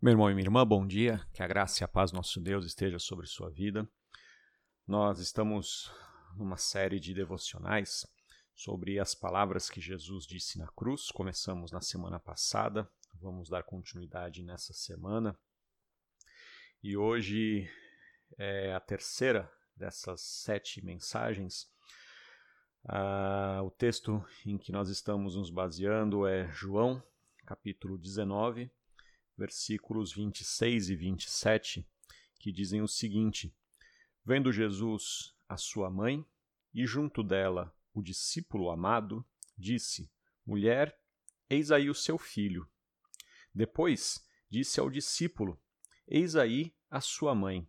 Meu 0.00 0.12
irmão 0.12 0.30
e 0.30 0.34
minha 0.34 0.46
irmã, 0.46 0.64
bom 0.64 0.86
dia. 0.86 1.26
Que 1.32 1.42
a 1.42 1.46
graça 1.48 1.82
e 1.82 1.84
a 1.84 1.88
paz 1.88 2.12
do 2.12 2.18
nosso 2.18 2.40
Deus 2.40 2.64
esteja 2.64 3.00
sobre 3.00 3.26
sua 3.26 3.50
vida. 3.50 3.84
Nós 4.86 5.18
estamos 5.18 5.92
numa 6.36 6.56
série 6.56 7.00
de 7.00 7.12
devocionais 7.12 8.06
sobre 8.54 9.00
as 9.00 9.12
palavras 9.12 9.68
que 9.68 9.80
Jesus 9.80 10.24
disse 10.24 10.56
na 10.56 10.68
cruz. 10.68 11.10
Começamos 11.10 11.72
na 11.72 11.80
semana 11.80 12.20
passada, 12.20 12.88
vamos 13.12 13.48
dar 13.48 13.64
continuidade 13.64 14.40
nessa 14.44 14.72
semana. 14.72 15.36
E 16.80 16.96
hoje 16.96 17.68
é 18.38 18.72
a 18.72 18.78
terceira 18.78 19.52
dessas 19.74 20.20
sete 20.20 20.80
mensagens. 20.80 21.68
Ah, 22.84 23.62
o 23.64 23.70
texto 23.72 24.24
em 24.46 24.56
que 24.56 24.70
nós 24.70 24.90
estamos 24.90 25.34
nos 25.34 25.50
baseando 25.50 26.24
é 26.24 26.48
João, 26.52 27.02
capítulo 27.44 27.98
19 27.98 28.70
versículos 29.38 30.12
26 30.12 30.90
e 30.90 30.96
27, 30.96 31.88
que 32.40 32.50
dizem 32.50 32.82
o 32.82 32.88
seguinte: 32.88 33.54
Vendo 34.24 34.52
Jesus 34.52 35.32
a 35.48 35.56
sua 35.56 35.88
mãe 35.88 36.26
e 36.74 36.84
junto 36.84 37.22
dela 37.22 37.72
o 37.94 38.02
discípulo 38.02 38.68
amado, 38.68 39.24
disse: 39.56 40.10
Mulher, 40.44 41.00
eis 41.48 41.70
aí 41.70 41.88
o 41.88 41.94
seu 41.94 42.18
filho. 42.18 42.68
Depois 43.54 44.26
disse 44.50 44.80
ao 44.80 44.90
discípulo: 44.90 45.58
Eis 46.06 46.34
aí 46.34 46.74
a 46.90 47.00
sua 47.00 47.34
mãe. 47.34 47.66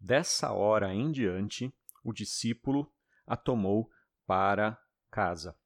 Dessa 0.00 0.50
hora 0.50 0.92
em 0.94 1.12
diante, 1.12 1.72
o 2.02 2.12
discípulo 2.12 2.92
a 3.26 3.36
tomou 3.36 3.90
para 4.26 4.82
casa. 5.10 5.56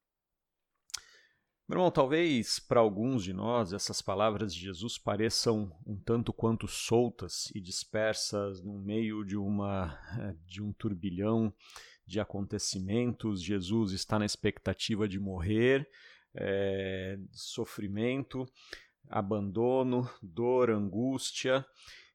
Meu 1.67 1.79
irmão, 1.79 1.91
talvez 1.91 2.59
para 2.59 2.79
alguns 2.79 3.25
de 3.25 3.33
nós 3.33 3.73
essas 3.73 4.01
palavras 4.01 4.55
de 4.55 4.61
Jesus 4.61 4.97
pareçam 4.97 5.69
um 5.85 5.97
tanto 5.97 6.31
quanto 6.31 6.65
soltas 6.65 7.51
e 7.53 7.59
dispersas 7.59 8.61
no 8.63 8.79
meio 8.79 9.25
de 9.25 9.35
uma 9.35 9.99
de 10.45 10.63
um 10.63 10.71
turbilhão 10.71 11.53
de 12.05 12.21
acontecimentos. 12.21 13.43
Jesus 13.43 13.91
está 13.91 14.17
na 14.17 14.25
expectativa 14.25 15.09
de 15.09 15.19
morrer, 15.19 15.85
é, 16.33 17.19
sofrimento, 17.33 18.47
abandono, 19.09 20.09
dor, 20.21 20.69
angústia. 20.69 21.65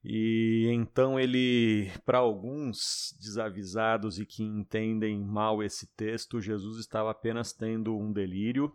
E 0.02 0.66
então 0.72 1.20
ele, 1.20 1.90
para 2.06 2.16
alguns 2.16 3.14
desavisados 3.20 4.18
e 4.18 4.24
que 4.24 4.42
entendem 4.42 5.20
mal 5.20 5.62
esse 5.62 5.94
texto, 5.94 6.40
Jesus 6.40 6.78
estava 6.78 7.10
apenas 7.10 7.52
tendo 7.52 7.94
um 7.94 8.10
delírio 8.10 8.74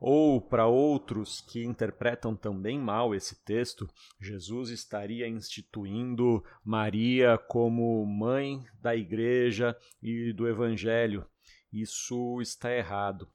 ou 0.00 0.40
para 0.40 0.66
outros 0.66 1.42
que 1.42 1.62
interpretam 1.62 2.34
também 2.34 2.78
mal 2.78 3.14
esse 3.14 3.44
texto, 3.44 3.86
Jesus 4.18 4.70
estaria 4.70 5.28
instituindo 5.28 6.42
Maria 6.64 7.36
como 7.36 8.04
mãe 8.06 8.64
da 8.80 8.96
igreja 8.96 9.76
e 10.02 10.32
do 10.32 10.48
evangelho. 10.48 11.26
Isso 11.70 12.40
está 12.40 12.72
errado. 12.72 13.30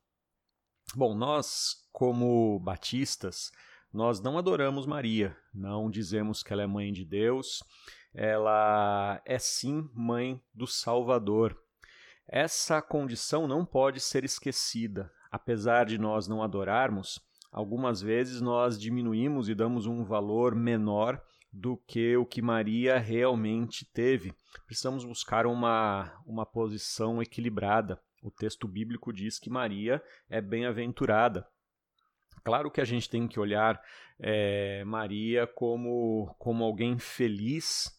Bom, 0.95 1.13
nós, 1.13 1.87
como 1.91 2.59
batistas, 2.59 3.51
nós 3.93 4.19
não 4.19 4.37
adoramos 4.37 4.87
Maria, 4.87 5.37
não 5.53 5.89
dizemos 5.89 6.41
que 6.41 6.51
ela 6.51 6.63
é 6.63 6.67
mãe 6.67 6.91
de 6.91 7.05
Deus, 7.05 7.63
ela 8.13 9.21
é 9.23 9.37
sim 9.37 9.87
mãe 9.93 10.41
do 10.53 10.65
Salvador. 10.65 11.55
Essa 12.27 12.81
condição 12.81 13.47
não 13.47 13.63
pode 13.63 13.99
ser 13.99 14.23
esquecida 14.23 15.11
apesar 15.31 15.85
de 15.85 15.97
nós 15.97 16.27
não 16.27 16.41
adorarmos, 16.41 17.19
algumas 17.51 18.01
vezes 18.01 18.41
nós 18.41 18.79
diminuímos 18.79 19.49
e 19.49 19.55
damos 19.55 19.85
um 19.85 20.03
valor 20.03 20.55
menor 20.55 21.21
do 21.51 21.77
que 21.87 22.17
o 22.17 22.25
que 22.25 22.41
Maria 22.41 22.97
realmente 22.99 23.85
teve. 23.93 24.33
Precisamos 24.65 25.05
buscar 25.05 25.45
uma, 25.45 26.11
uma 26.25 26.45
posição 26.45 27.21
equilibrada. 27.21 27.99
O 28.21 28.29
texto 28.29 28.67
bíblico 28.67 29.13
diz 29.13 29.39
que 29.39 29.49
Maria 29.49 30.03
é 30.29 30.41
bem-aventurada. 30.41 31.47
Claro 32.43 32.69
que 32.69 32.81
a 32.81 32.85
gente 32.85 33.09
tem 33.09 33.27
que 33.27 33.39
olhar 33.39 33.81
é, 34.19 34.83
Maria 34.83 35.47
como, 35.47 36.35
como 36.37 36.63
alguém 36.63 36.99
feliz, 36.99 37.89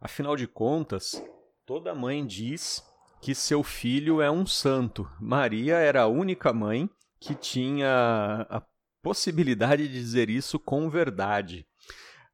afinal 0.00 0.36
de 0.36 0.46
contas, 0.46 1.22
toda 1.64 1.94
mãe 1.94 2.26
diz 2.26 2.82
que 3.24 3.34
seu 3.34 3.62
filho 3.62 4.20
é 4.20 4.30
um 4.30 4.44
santo. 4.44 5.10
Maria 5.18 5.76
era 5.76 6.02
a 6.02 6.06
única 6.06 6.52
mãe 6.52 6.90
que 7.18 7.34
tinha 7.34 8.46
a 8.50 8.62
possibilidade 9.02 9.88
de 9.88 9.94
dizer 9.94 10.28
isso 10.28 10.58
com 10.58 10.90
verdade. 10.90 11.66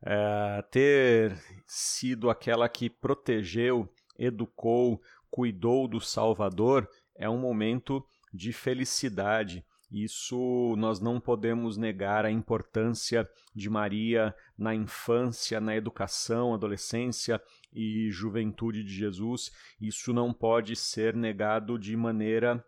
É, 0.02 0.64
ter 0.68 1.38
sido 1.64 2.28
aquela 2.28 2.68
que 2.68 2.90
protegeu, 2.90 3.88
educou, 4.18 5.00
cuidou 5.30 5.86
do 5.86 6.00
Salvador 6.00 6.88
é 7.16 7.30
um 7.30 7.38
momento 7.38 8.04
de 8.34 8.52
felicidade. 8.52 9.64
Isso 9.92 10.74
nós 10.76 10.98
não 10.98 11.20
podemos 11.20 11.76
negar 11.76 12.24
a 12.24 12.32
importância 12.32 13.30
de 13.54 13.70
Maria 13.70 14.34
na 14.58 14.74
infância, 14.74 15.60
na 15.60 15.76
educação, 15.76 16.52
adolescência 16.52 17.40
e 17.72 18.10
juventude 18.10 18.82
de 18.82 18.92
Jesus. 18.92 19.50
Isso 19.80 20.12
não 20.12 20.32
pode 20.32 20.74
ser 20.76 21.14
negado 21.14 21.78
de 21.78 21.96
maneira 21.96 22.64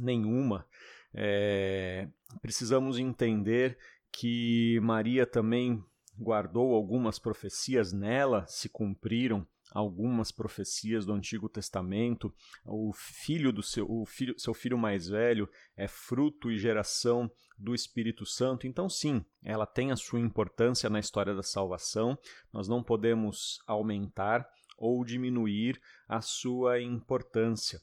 nenhuma. 0.00 0.66
É, 1.12 2.08
precisamos 2.40 2.98
entender 2.98 3.78
que 4.12 4.78
Maria 4.82 5.26
também 5.26 5.82
guardou 6.18 6.74
algumas 6.74 7.18
profecias 7.18 7.92
nela, 7.92 8.46
se 8.46 8.68
cumpriram 8.68 9.46
algumas 9.72 10.32
profecias 10.32 11.06
do 11.06 11.12
Antigo 11.12 11.48
Testamento. 11.48 12.32
O 12.64 12.92
filho 12.92 13.52
do 13.52 13.62
seu, 13.62 13.86
o 13.90 14.04
filho, 14.06 14.38
seu 14.38 14.54
filho 14.54 14.78
mais 14.78 15.08
velho 15.08 15.48
é 15.76 15.86
fruto 15.86 16.50
e 16.50 16.58
geração 16.58 17.30
do 17.58 17.74
Espírito 17.74 18.24
Santo. 18.24 18.66
Então, 18.66 18.88
sim, 18.88 19.24
ela 19.42 19.66
tem 19.66 19.92
a 19.92 19.96
sua 19.96 20.20
importância 20.20 20.88
na 20.88 20.98
história 20.98 21.34
da 21.34 21.42
salvação. 21.42 22.18
Nós 22.52 22.68
não 22.68 22.82
podemos 22.82 23.58
aumentar 23.66 24.48
ou 24.76 25.04
diminuir 25.04 25.80
a 26.08 26.20
sua 26.20 26.80
importância. 26.80 27.80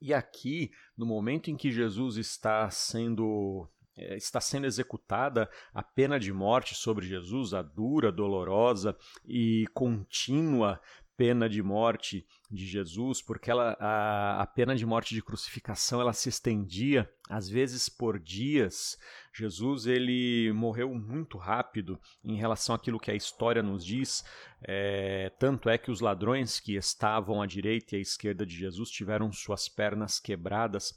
E 0.00 0.12
aqui, 0.12 0.70
no 0.96 1.06
momento 1.06 1.50
em 1.50 1.56
que 1.56 1.72
Jesus 1.72 2.16
está 2.16 2.68
sendo 2.70 3.68
está 3.96 4.40
sendo 4.40 4.66
executada 4.66 5.48
a 5.72 5.82
pena 5.82 6.18
de 6.18 6.32
morte 6.32 6.74
sobre 6.74 7.06
Jesus, 7.06 7.54
a 7.54 7.62
dura, 7.62 8.12
dolorosa 8.12 8.96
e 9.24 9.66
contínua 9.72 10.80
pena 11.16 11.48
de 11.48 11.62
morte 11.62 12.26
de 12.50 12.66
Jesus, 12.66 13.22
porque 13.22 13.50
ela, 13.50 13.76
a, 13.80 14.42
a 14.42 14.46
pena 14.46 14.76
de 14.76 14.84
morte 14.84 15.14
de 15.14 15.22
crucificação 15.22 16.00
ela 16.00 16.12
se 16.12 16.28
estendia 16.28 17.10
às 17.28 17.48
vezes 17.48 17.88
por 17.88 18.18
dias. 18.18 18.98
Jesus 19.34 19.86
ele 19.86 20.52
morreu 20.52 20.94
muito 20.94 21.38
rápido 21.38 21.98
em 22.22 22.36
relação 22.36 22.74
àquilo 22.74 23.00
que 23.00 23.10
a 23.10 23.14
história 23.14 23.62
nos 23.62 23.84
diz. 23.84 24.24
É, 24.62 25.32
tanto 25.38 25.68
é 25.68 25.78
que 25.78 25.90
os 25.90 26.00
ladrões 26.00 26.60
que 26.60 26.76
estavam 26.76 27.40
à 27.40 27.46
direita 27.46 27.94
e 27.94 27.98
à 27.98 28.02
esquerda 28.02 28.44
de 28.44 28.54
Jesus 28.54 28.90
tiveram 28.90 29.32
suas 29.32 29.68
pernas 29.68 30.20
quebradas 30.20 30.94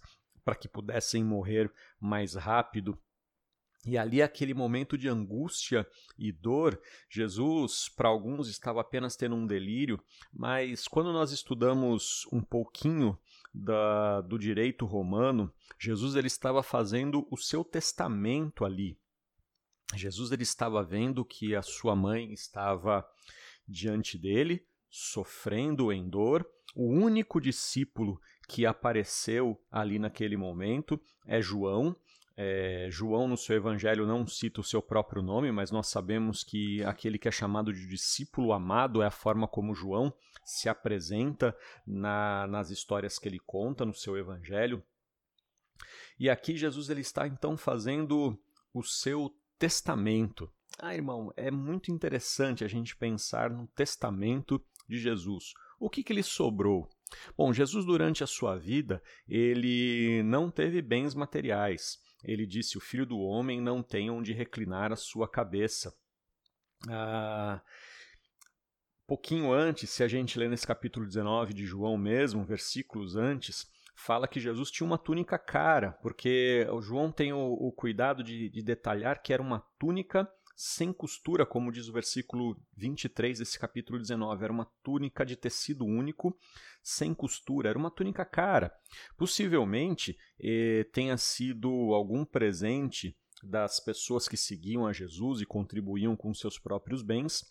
para 0.49 0.55
que 0.55 0.67
pudessem 0.67 1.23
morrer 1.23 1.71
mais 1.99 2.33
rápido. 2.33 2.97
E 3.85 3.99
ali, 3.99 4.19
aquele 4.19 4.51
momento 4.51 4.97
de 4.97 5.07
angústia 5.07 5.87
e 6.17 6.31
dor, 6.31 6.81
Jesus, 7.07 7.87
para 7.87 8.09
alguns, 8.09 8.49
estava 8.49 8.81
apenas 8.81 9.15
tendo 9.15 9.35
um 9.35 9.45
delírio, 9.45 10.03
mas 10.33 10.87
quando 10.87 11.13
nós 11.13 11.31
estudamos 11.31 12.27
um 12.31 12.41
pouquinho 12.41 13.15
da, 13.53 14.21
do 14.21 14.39
direito 14.39 14.87
romano, 14.87 15.53
Jesus 15.77 16.15
ele 16.15 16.25
estava 16.25 16.63
fazendo 16.63 17.27
o 17.29 17.37
seu 17.37 17.63
testamento 17.63 18.65
ali. 18.65 18.97
Jesus 19.93 20.31
ele 20.31 20.43
estava 20.43 20.83
vendo 20.83 21.23
que 21.23 21.55
a 21.55 21.61
sua 21.61 21.95
mãe 21.95 22.33
estava 22.33 23.07
diante 23.67 24.17
dele, 24.17 24.65
sofrendo 24.89 25.93
em 25.93 26.09
dor. 26.09 26.43
O 26.75 26.87
único 26.87 27.39
discípulo 27.39 28.19
que 28.49 28.65
apareceu 28.65 29.61
ali 29.71 29.99
naquele 29.99 30.35
momento 30.35 30.99
é 31.27 31.39
João, 31.39 31.95
é, 32.35 32.87
João, 32.89 33.27
no 33.27 33.37
seu 33.37 33.55
evangelho, 33.55 34.07
não 34.07 34.25
cita 34.25 34.61
o 34.61 34.63
seu 34.63 34.81
próprio 34.81 35.21
nome, 35.21 35.51
mas 35.51 35.71
nós 35.71 35.87
sabemos 35.87 36.41
que 36.41 36.81
aquele 36.83 37.19
que 37.19 37.27
é 37.27 37.31
chamado 37.31 37.71
de 37.71 37.85
discípulo 37.85 38.53
amado 38.53 39.03
é 39.03 39.05
a 39.05 39.11
forma 39.11 39.47
como 39.47 39.75
João 39.75 40.11
se 40.43 40.67
apresenta 40.67 41.55
na, 41.85 42.47
nas 42.47 42.71
histórias 42.71 43.19
que 43.19 43.27
ele 43.27 43.39
conta 43.39 43.85
no 43.85 43.93
seu 43.93 44.17
evangelho. 44.17 44.81
E 46.17 46.29
aqui 46.29 46.57
Jesus 46.57 46.89
ele 46.89 47.01
está 47.01 47.27
então 47.27 47.55
fazendo 47.55 48.39
o 48.73 48.81
seu 48.83 49.35
testamento. 49.59 50.49
Ah, 50.79 50.95
irmão, 50.95 51.31
é 51.35 51.51
muito 51.51 51.91
interessante 51.91 52.63
a 52.63 52.69
gente 52.69 52.95
pensar 52.95 53.49
no 53.49 53.67
testamento 53.67 54.63
de 54.87 54.97
Jesus. 54.97 55.53
O 55.77 55.89
que, 55.89 56.03
que 56.03 56.13
lhe 56.13 56.23
sobrou? 56.23 56.89
Bom, 57.37 57.51
Jesus 57.53 57.85
durante 57.85 58.23
a 58.23 58.27
sua 58.27 58.57
vida, 58.57 59.01
ele 59.27 60.21
não 60.23 60.49
teve 60.51 60.81
bens 60.81 61.15
materiais. 61.15 61.97
Ele 62.23 62.45
disse: 62.45 62.77
O 62.77 62.81
filho 62.81 63.05
do 63.05 63.19
homem 63.19 63.61
não 63.61 63.81
tem 63.81 64.09
onde 64.09 64.33
reclinar 64.33 64.91
a 64.91 64.95
sua 64.95 65.27
cabeça. 65.27 65.93
Ah, 66.87 67.61
pouquinho 69.07 69.51
antes, 69.51 69.89
se 69.89 70.03
a 70.03 70.07
gente 70.07 70.37
lê 70.37 70.47
nesse 70.47 70.67
capítulo 70.67 71.05
19 71.05 71.53
de 71.53 71.65
João 71.65 71.97
mesmo, 71.97 72.45
versículos 72.45 73.15
antes, 73.15 73.65
fala 73.95 74.27
que 74.27 74.39
Jesus 74.39 74.69
tinha 74.71 74.85
uma 74.85 74.97
túnica 74.97 75.37
cara, 75.37 75.93
porque 76.01 76.65
o 76.71 76.81
João 76.81 77.11
tem 77.11 77.33
o, 77.33 77.39
o 77.39 77.71
cuidado 77.71 78.23
de, 78.23 78.49
de, 78.49 78.61
detalhar 78.61 79.21
que 79.21 79.33
era 79.33 79.41
uma 79.41 79.59
túnica 79.77 80.29
sem 80.61 80.91
costura, 80.91 81.45
como 81.45 81.71
diz 81.71 81.87
o 81.87 81.93
versículo 81.93 82.61
23 82.75 83.39
desse 83.39 83.57
capítulo 83.57 83.97
19. 83.97 84.43
Era 84.43 84.51
uma 84.51 84.69
túnica 84.83 85.25
de 85.25 85.37
tecido 85.37 85.85
único, 85.85 86.37
sem 86.83 87.13
costura. 87.13 87.69
Era 87.69 87.79
uma 87.79 87.89
túnica 87.89 88.25
cara. 88.25 88.69
Possivelmente 89.15 90.17
eh, 90.37 90.85
tenha 90.91 91.15
sido 91.15 91.69
algum 91.93 92.25
presente 92.25 93.15
das 93.41 93.79
pessoas 93.79 94.27
que 94.27 94.35
seguiam 94.35 94.85
a 94.85 94.91
Jesus 94.91 95.39
e 95.39 95.45
contribuíam 95.45 96.13
com 96.13 96.33
seus 96.33 96.59
próprios 96.59 97.01
bens. 97.01 97.45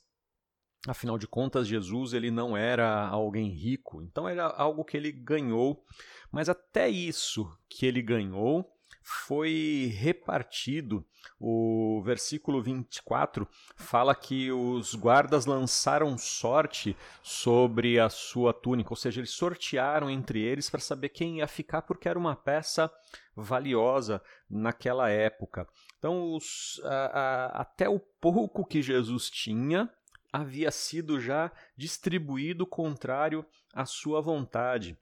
Afinal 0.87 1.17
de 1.17 1.27
contas, 1.27 1.67
Jesus 1.67 2.13
ele 2.13 2.31
não 2.31 2.55
era 2.55 3.09
alguém 3.09 3.51
rico, 3.51 4.03
então 4.03 4.29
era 4.29 4.47
algo 4.47 4.85
que 4.85 4.99
ele 4.99 5.11
ganhou 5.11 5.83
mas 6.31 6.49
até 6.49 6.89
isso 6.89 7.51
que 7.69 7.87
ele 7.87 8.03
ganhou 8.03 8.71
foi 9.11 9.91
repartido. 9.97 11.03
O 11.41 12.03
versículo 12.05 12.63
24 12.63 13.49
fala 13.75 14.15
que 14.15 14.53
os 14.53 14.95
guardas 14.95 15.47
lançaram 15.47 16.19
sorte 16.19 16.95
sobre 17.23 17.99
a 17.99 18.11
sua 18.11 18.53
túnica, 18.53 18.91
ou 18.91 18.97
seja, 18.97 19.21
eles 19.21 19.31
sortearam 19.31 20.11
entre 20.11 20.43
eles 20.43 20.69
para 20.69 20.81
saber 20.81 21.09
quem 21.09 21.39
ia 21.39 21.49
ficar, 21.49 21.83
porque 21.83 22.07
era 22.07 22.19
uma 22.19 22.37
peça 22.37 22.93
valiosa 23.35 24.23
naquela 24.51 25.09
época. 25.09 25.67
Então, 25.99 26.35
os, 26.35 26.79
a, 26.85 27.07
a, 27.07 27.47
até 27.63 27.89
o 27.89 27.99
pouco 27.99 28.67
que 28.67 28.83
Jesus 28.83 29.31
tinha 29.31 29.91
havia 30.31 30.71
sido 30.71 31.19
já 31.19 31.51
distribuído 31.75 32.67
contrário 32.67 33.45
à 33.73 33.87
sua 33.87 34.21
vontade. 34.21 34.99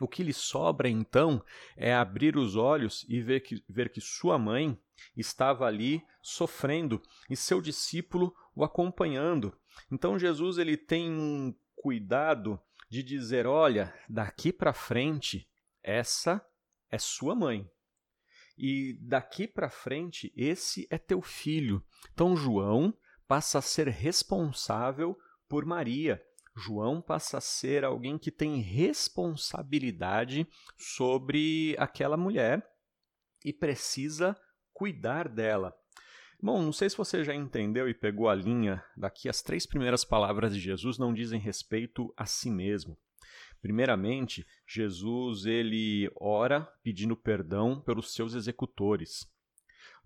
O 0.00 0.08
que 0.08 0.22
lhe 0.22 0.32
sobra 0.32 0.88
então 0.88 1.44
é 1.76 1.94
abrir 1.94 2.36
os 2.36 2.56
olhos 2.56 3.04
e 3.08 3.20
ver 3.20 3.40
que, 3.40 3.62
ver 3.68 3.90
que 3.90 4.00
sua 4.00 4.38
mãe 4.38 4.78
estava 5.16 5.66
ali 5.66 6.02
sofrendo 6.22 7.00
e 7.28 7.36
seu 7.36 7.60
discípulo 7.60 8.34
o 8.54 8.64
acompanhando. 8.64 9.56
Então 9.90 10.18
Jesus 10.18 10.58
ele 10.58 10.76
tem 10.76 11.10
um 11.10 11.54
cuidado 11.74 12.60
de 12.88 13.02
dizer: 13.02 13.46
olha, 13.46 13.94
daqui 14.08 14.52
para 14.52 14.72
frente, 14.72 15.48
essa 15.82 16.44
é 16.90 16.98
sua 16.98 17.34
mãe. 17.34 17.70
E 18.58 18.98
daqui 19.00 19.46
para 19.46 19.70
frente, 19.70 20.32
esse 20.36 20.86
é 20.90 20.98
teu 20.98 21.22
filho. 21.22 21.82
Então 22.12 22.36
João 22.36 22.94
passa 23.26 23.58
a 23.58 23.62
ser 23.62 23.88
responsável 23.88 25.18
por 25.48 25.64
Maria. 25.64 26.22
João 26.56 27.00
passa 27.00 27.38
a 27.38 27.40
ser 27.40 27.84
alguém 27.84 28.18
que 28.18 28.30
tem 28.30 28.60
responsabilidade 28.60 30.46
sobre 30.76 31.74
aquela 31.78 32.16
mulher 32.16 32.66
e 33.44 33.52
precisa 33.52 34.36
cuidar 34.72 35.28
dela. 35.28 35.74
Bom, 36.42 36.62
não 36.62 36.72
sei 36.72 36.88
se 36.88 36.96
você 36.96 37.22
já 37.22 37.34
entendeu 37.34 37.88
e 37.88 37.94
pegou 37.94 38.28
a 38.28 38.34
linha 38.34 38.82
daqui, 38.96 39.28
as 39.28 39.42
três 39.42 39.66
primeiras 39.66 40.04
palavras 40.04 40.54
de 40.54 40.60
Jesus 40.60 40.98
não 40.98 41.12
dizem 41.12 41.38
respeito 41.38 42.12
a 42.16 42.24
si 42.24 42.50
mesmo. 42.50 42.98
Primeiramente, 43.60 44.46
Jesus 44.66 45.44
ele 45.44 46.10
ora 46.16 46.62
pedindo 46.82 47.14
perdão 47.14 47.80
pelos 47.80 48.14
seus 48.14 48.32
executores. 48.32 49.30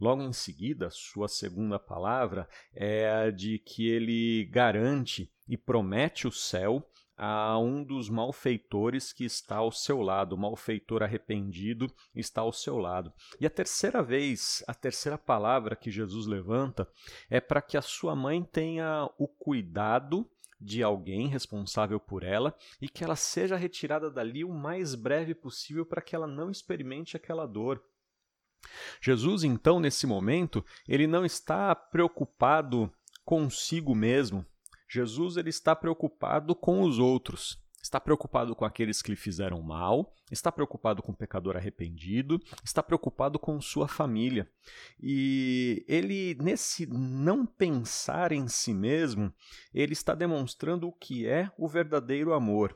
Logo 0.00 0.22
em 0.22 0.32
seguida, 0.32 0.90
sua 0.90 1.28
segunda 1.28 1.78
palavra 1.78 2.48
é 2.72 3.08
a 3.08 3.30
de 3.30 3.60
que 3.60 3.88
ele 3.88 4.46
garante 4.46 5.32
e 5.48 5.56
promete 5.56 6.26
o 6.26 6.32
céu 6.32 6.86
a 7.16 7.56
um 7.58 7.82
dos 7.84 8.08
malfeitores 8.08 9.12
que 9.12 9.24
está 9.24 9.56
ao 9.56 9.70
seu 9.70 10.00
lado, 10.02 10.34
o 10.34 10.38
malfeitor 10.38 11.02
arrependido 11.02 11.86
está 12.14 12.40
ao 12.40 12.52
seu 12.52 12.76
lado. 12.76 13.12
E 13.40 13.46
a 13.46 13.50
terceira 13.50 14.02
vez, 14.02 14.64
a 14.66 14.74
terceira 14.74 15.16
palavra 15.16 15.76
que 15.76 15.90
Jesus 15.90 16.26
levanta 16.26 16.88
é 17.30 17.40
para 17.40 17.62
que 17.62 17.76
a 17.76 17.82
sua 17.82 18.16
mãe 18.16 18.42
tenha 18.42 19.08
o 19.16 19.28
cuidado 19.28 20.28
de 20.60 20.82
alguém 20.82 21.28
responsável 21.28 22.00
por 22.00 22.22
ela 22.22 22.54
e 22.80 22.88
que 22.88 23.04
ela 23.04 23.16
seja 23.16 23.56
retirada 23.56 24.10
dali 24.10 24.44
o 24.44 24.52
mais 24.52 24.94
breve 24.94 25.34
possível 25.34 25.84
para 25.84 26.02
que 26.02 26.16
ela 26.16 26.26
não 26.26 26.50
experimente 26.50 27.16
aquela 27.16 27.46
dor. 27.46 27.82
Jesus, 29.00 29.44
então, 29.44 29.78
nesse 29.78 30.06
momento, 30.06 30.64
ele 30.88 31.06
não 31.06 31.24
está 31.24 31.74
preocupado 31.74 32.90
consigo 33.24 33.94
mesmo. 33.94 34.44
Jesus 34.88 35.36
ele 35.36 35.50
está 35.50 35.74
preocupado 35.74 36.54
com 36.54 36.82
os 36.82 36.98
outros. 36.98 37.62
Está 37.84 38.00
preocupado 38.00 38.56
com 38.56 38.64
aqueles 38.64 39.02
que 39.02 39.10
lhe 39.10 39.16
fizeram 39.16 39.60
mal, 39.60 40.14
está 40.30 40.50
preocupado 40.50 41.02
com 41.02 41.12
o 41.12 41.16
pecador 41.16 41.54
arrependido, 41.54 42.40
está 42.64 42.82
preocupado 42.82 43.38
com 43.38 43.60
sua 43.60 43.86
família. 43.86 44.50
E 44.98 45.84
ele, 45.86 46.34
nesse 46.40 46.86
não 46.86 47.44
pensar 47.44 48.32
em 48.32 48.48
si 48.48 48.72
mesmo, 48.72 49.30
ele 49.74 49.92
está 49.92 50.14
demonstrando 50.14 50.88
o 50.88 50.92
que 50.92 51.26
é 51.26 51.52
o 51.58 51.68
verdadeiro 51.68 52.32
amor. 52.32 52.74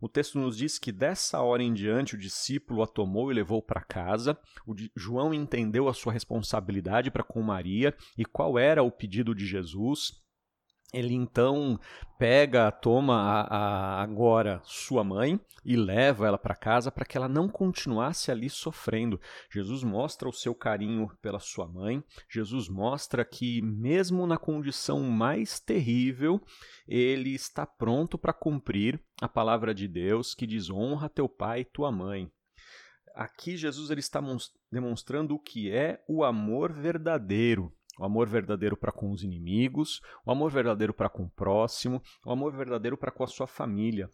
O 0.00 0.08
texto 0.08 0.40
nos 0.40 0.56
diz 0.56 0.76
que 0.76 0.90
dessa 0.90 1.40
hora 1.40 1.62
em 1.62 1.72
diante 1.72 2.16
o 2.16 2.18
discípulo 2.18 2.82
a 2.82 2.86
tomou 2.88 3.30
e 3.30 3.34
levou 3.34 3.62
para 3.62 3.80
casa. 3.80 4.36
O 4.66 4.74
João 4.96 5.32
entendeu 5.32 5.88
a 5.88 5.94
sua 5.94 6.12
responsabilidade 6.12 7.12
para 7.12 7.22
com 7.22 7.42
Maria 7.42 7.94
e 8.16 8.24
qual 8.24 8.58
era 8.58 8.82
o 8.82 8.90
pedido 8.90 9.34
de 9.36 9.46
Jesus. 9.46 10.20
Ele 10.92 11.14
então 11.14 11.78
pega, 12.18 12.72
toma 12.72 13.14
a, 13.14 13.42
a, 13.42 14.02
agora 14.02 14.60
sua 14.64 15.04
mãe 15.04 15.38
e 15.62 15.76
leva 15.76 16.26
ela 16.26 16.38
para 16.38 16.54
casa 16.54 16.90
para 16.90 17.04
que 17.04 17.16
ela 17.16 17.28
não 17.28 17.46
continuasse 17.46 18.30
ali 18.30 18.48
sofrendo. 18.48 19.20
Jesus 19.52 19.84
mostra 19.84 20.26
o 20.26 20.32
seu 20.32 20.54
carinho 20.54 21.10
pela 21.20 21.38
sua 21.38 21.68
mãe, 21.68 22.02
Jesus 22.30 22.70
mostra 22.70 23.22
que, 23.22 23.60
mesmo 23.60 24.26
na 24.26 24.38
condição 24.38 25.00
mais 25.00 25.60
terrível, 25.60 26.40
ele 26.86 27.34
está 27.34 27.66
pronto 27.66 28.16
para 28.16 28.32
cumprir 28.32 28.98
a 29.20 29.28
palavra 29.28 29.74
de 29.74 29.86
Deus 29.86 30.34
que 30.34 30.46
diz: 30.46 30.70
honra 30.70 31.10
teu 31.10 31.28
pai 31.28 31.60
e 31.60 31.64
tua 31.66 31.92
mãe. 31.92 32.30
Aqui 33.14 33.56
Jesus 33.56 33.90
ele 33.90 34.00
está 34.00 34.22
demonstrando 34.72 35.34
o 35.34 35.38
que 35.38 35.70
é 35.70 36.02
o 36.08 36.24
amor 36.24 36.72
verdadeiro 36.72 37.72
o 37.98 38.04
amor 38.04 38.28
verdadeiro 38.28 38.76
para 38.76 38.92
com 38.92 39.10
os 39.10 39.22
inimigos, 39.22 40.00
o 40.24 40.30
amor 40.30 40.50
verdadeiro 40.50 40.94
para 40.94 41.08
com 41.08 41.24
o 41.24 41.30
próximo, 41.30 42.02
o 42.24 42.30
amor 42.30 42.54
verdadeiro 42.56 42.96
para 42.96 43.10
com 43.10 43.24
a 43.24 43.26
sua 43.26 43.46
família. 43.46 44.10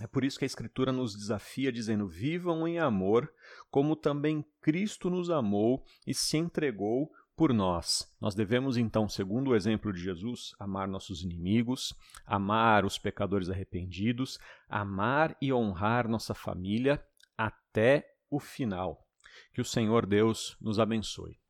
É 0.00 0.06
por 0.08 0.24
isso 0.24 0.38
que 0.38 0.44
a 0.44 0.46
Escritura 0.46 0.90
nos 0.90 1.14
desafia 1.14 1.70
dizendo: 1.70 2.08
vivam 2.08 2.66
em 2.66 2.78
amor, 2.78 3.32
como 3.70 3.94
também 3.94 4.44
Cristo 4.60 5.08
nos 5.08 5.30
amou 5.30 5.84
e 6.06 6.12
se 6.12 6.36
entregou 6.36 7.10
por 7.36 7.52
nós. 7.52 8.08
Nós 8.20 8.34
devemos, 8.34 8.76
então, 8.76 9.08
segundo 9.08 9.50
o 9.50 9.56
exemplo 9.56 9.92
de 9.92 10.00
Jesus, 10.00 10.52
amar 10.58 10.88
nossos 10.88 11.22
inimigos, 11.22 11.94
amar 12.26 12.84
os 12.84 12.98
pecadores 12.98 13.50
arrependidos, 13.50 14.38
amar 14.68 15.36
e 15.40 15.52
honrar 15.52 16.08
nossa 16.08 16.34
família 16.34 17.04
até 17.36 18.04
o 18.30 18.40
final. 18.40 19.00
Que 19.52 19.60
o 19.60 19.64
Senhor 19.64 20.06
Deus 20.06 20.56
nos 20.60 20.78
abençoe. 20.78 21.43